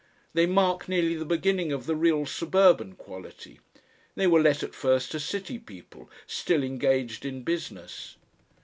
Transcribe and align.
They 0.33 0.47
mark 0.47 0.89
nearly 0.89 1.13
the 1.13 1.25
beginning 1.25 1.71
of 1.71 1.85
the 1.85 1.95
real 1.95 2.25
suburban 2.25 2.95
quality; 2.95 3.59
they 4.15 4.25
were 4.25 4.41
let 4.41 4.63
at 4.63 4.73
first 4.73 5.11
to 5.11 5.19
City 5.19 5.59
people 5.59 6.09
still 6.25 6.63
engaged 6.63 7.23
in 7.23 7.43
business. 7.43 8.15